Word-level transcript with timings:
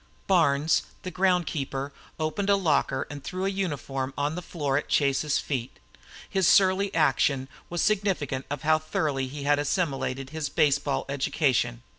Barnes, 0.25 0.81
the 1.03 1.11
ground 1.11 1.45
keeper, 1.45 1.93
opened 2.19 2.49
a 2.49 2.55
locker 2.55 3.05
and 3.11 3.23
threw 3.23 3.45
a 3.45 3.49
uniform 3.49 4.15
on 4.17 4.33
the 4.33 4.41
floor 4.41 4.75
at 4.75 4.89
Chase's 4.89 5.37
feet. 5.37 5.77
His 6.27 6.47
surly 6.47 6.91
action 6.95 7.47
was 7.69 7.83
significant 7.83 8.47
of 8.49 8.63
how 8.63 8.79
thoroughly 8.79 9.27
he 9.27 9.43
had 9.43 9.59
assimilated 9.59 10.31
his 10.31 10.49
baseball 10.49 11.05
education. 11.07 11.83